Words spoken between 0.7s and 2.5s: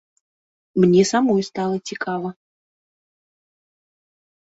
Мне самой стала цікава.